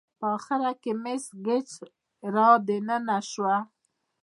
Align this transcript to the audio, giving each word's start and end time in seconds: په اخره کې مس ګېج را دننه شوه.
په 0.19 0.25
اخره 0.37 0.71
کې 0.81 0.91
مس 1.03 1.23
ګېج 1.45 1.69
را 2.35 2.49
دننه 2.67 3.17
شوه. 3.31 3.55